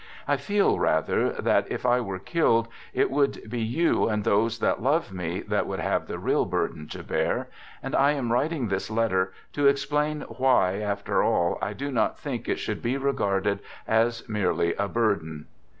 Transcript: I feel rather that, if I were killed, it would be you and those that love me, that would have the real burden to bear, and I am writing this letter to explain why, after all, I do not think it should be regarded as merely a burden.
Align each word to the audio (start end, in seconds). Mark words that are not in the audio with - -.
I 0.27 0.35
feel 0.35 0.79
rather 0.79 1.29
that, 1.33 1.67
if 1.71 1.85
I 1.85 2.01
were 2.01 2.17
killed, 2.17 2.67
it 2.91 3.11
would 3.11 3.47
be 3.47 3.61
you 3.61 4.07
and 4.09 4.23
those 4.23 4.57
that 4.57 4.81
love 4.81 5.13
me, 5.13 5.41
that 5.41 5.67
would 5.67 5.77
have 5.79 6.07
the 6.07 6.17
real 6.17 6.45
burden 6.45 6.87
to 6.87 7.03
bear, 7.03 7.49
and 7.83 7.95
I 7.95 8.13
am 8.13 8.31
writing 8.31 8.69
this 8.69 8.89
letter 8.89 9.31
to 9.53 9.67
explain 9.67 10.21
why, 10.21 10.77
after 10.79 11.21
all, 11.21 11.59
I 11.61 11.73
do 11.73 11.91
not 11.91 12.17
think 12.17 12.49
it 12.49 12.57
should 12.57 12.81
be 12.81 12.97
regarded 12.97 13.59
as 13.87 14.27
merely 14.27 14.73
a 14.73 14.87
burden. 14.87 15.45